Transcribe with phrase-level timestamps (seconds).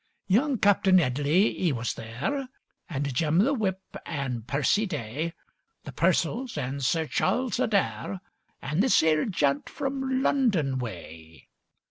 [0.25, 2.49] Young Captain 'Eadley, 'e was there,
[2.89, 5.33] And Jim the whip an' Percy Day;
[5.83, 8.19] The Purcells an' Sir Charles Adair,
[8.63, 11.49] An' this 'ere gent from London way.